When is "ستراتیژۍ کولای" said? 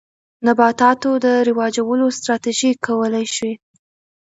2.17-3.25